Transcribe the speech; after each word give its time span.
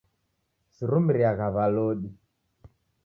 Sirumiriagha 0.73 1.47
w'alodi. 1.55 2.09